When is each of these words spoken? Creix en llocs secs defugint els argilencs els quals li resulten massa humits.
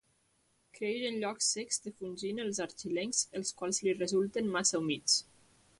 Creix 0.77 1.03
en 1.09 1.19
llocs 1.23 1.49
secs 1.57 1.79
defugint 1.83 2.41
els 2.47 2.63
argilencs 2.67 3.21
els 3.41 3.53
quals 3.61 3.83
li 3.87 3.99
resulten 4.01 4.53
massa 4.57 4.83
humits. 4.85 5.23